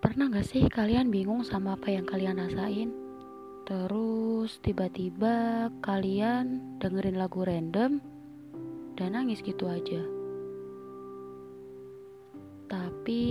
Pernah 0.00 0.32
gak 0.32 0.48
sih 0.48 0.64
kalian 0.64 1.12
bingung 1.12 1.44
sama 1.44 1.76
apa 1.76 1.92
yang 1.92 2.08
kalian 2.08 2.40
rasain? 2.40 2.88
Terus 3.68 4.56
tiba-tiba 4.64 5.68
kalian 5.84 6.80
dengerin 6.80 7.20
lagu 7.20 7.44
random 7.44 8.00
dan 8.96 9.12
nangis 9.12 9.44
gitu 9.44 9.68
aja. 9.68 10.00
Tapi 12.72 13.24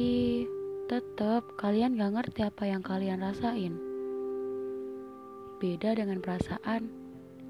tetap 0.86 1.57
kalian 1.57 1.97
gak 1.97 2.13
ngerti 2.21 2.45
apa 2.45 2.63
yang 2.70 2.86
kalian 2.86 3.25
rasain. 3.25 3.73
Beda 5.57 5.97
dengan 5.97 6.21
perasaan 6.21 6.86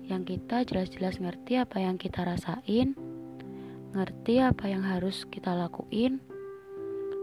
yang 0.07 0.23
kita 0.23 0.63
jelas-jelas 0.63 1.19
ngerti 1.19 1.59
apa 1.59 1.83
yang 1.83 1.99
kita 1.99 2.23
rasain, 2.23 2.95
ngerti 3.91 4.39
apa 4.39 4.71
yang 4.71 4.87
harus 4.87 5.27
kita 5.27 5.51
lakuin, 5.59 6.23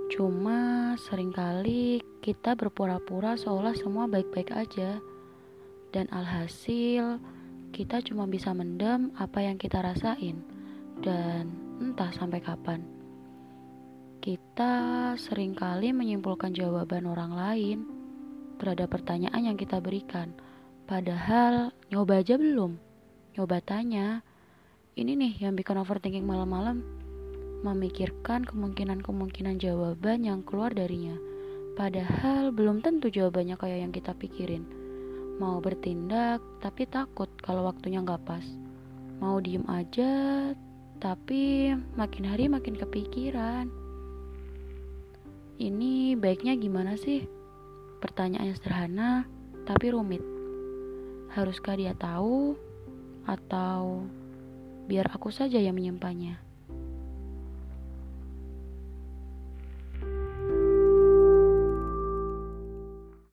Cuma 0.06 0.94
sering 0.94 1.34
kali 1.34 1.98
kita 2.22 2.54
berpura-pura 2.54 3.34
seolah 3.34 3.74
semua 3.74 4.06
baik-baik 4.06 4.54
aja. 4.54 5.02
Dan 5.90 6.06
alhasil 6.14 7.18
kita 7.74 7.98
cuma 8.06 8.30
bisa 8.30 8.54
mendem 8.54 9.10
apa 9.18 9.42
yang 9.42 9.58
kita 9.58 9.82
rasain. 9.82 10.46
Dan 11.02 11.50
entah 11.82 12.14
sampai 12.14 12.38
kapan. 12.38 12.86
Kita 14.22 15.14
sering 15.18 15.58
kali 15.58 15.90
menyimpulkan 15.90 16.54
jawaban 16.54 17.10
orang 17.10 17.32
lain 17.34 17.78
terhadap 18.62 18.94
pertanyaan 18.94 19.42
yang 19.42 19.58
kita 19.58 19.82
berikan. 19.82 20.30
Padahal 20.86 21.74
nyoba 21.90 22.22
aja 22.22 22.38
belum. 22.38 22.78
Nyoba 23.34 23.58
tanya. 23.58 24.22
Ini 24.94 25.18
nih 25.18 25.44
yang 25.44 25.58
bikin 25.58 25.76
overthinking 25.76 26.24
malam-malam 26.24 26.95
memikirkan 27.64 28.44
kemungkinan-kemungkinan 28.44 29.56
jawaban 29.62 30.26
yang 30.26 30.40
keluar 30.44 30.74
darinya. 30.74 31.16
Padahal 31.76 32.56
belum 32.56 32.80
tentu 32.80 33.12
jawabannya 33.12 33.56
kayak 33.60 33.78
yang 33.84 33.92
kita 33.92 34.16
pikirin. 34.16 34.64
Mau 35.36 35.60
bertindak, 35.60 36.40
tapi 36.64 36.88
takut 36.88 37.28
kalau 37.44 37.68
waktunya 37.68 38.00
nggak 38.00 38.24
pas. 38.24 38.44
Mau 39.20 39.36
diem 39.40 39.64
aja, 39.68 40.52
tapi 40.96 41.72
makin 41.96 42.24
hari 42.24 42.48
makin 42.48 42.76
kepikiran. 42.80 43.68
Ini 45.56 46.16
baiknya 46.16 46.56
gimana 46.56 46.96
sih? 46.96 47.28
Pertanyaan 48.00 48.52
yang 48.52 48.58
sederhana, 48.60 49.10
tapi 49.68 49.92
rumit. 49.92 50.20
Haruskah 51.32 51.76
dia 51.76 51.92
tahu? 51.92 52.56
Atau 53.28 54.08
biar 54.88 55.12
aku 55.12 55.28
saja 55.28 55.60
yang 55.60 55.76
menyimpannya? 55.76 56.40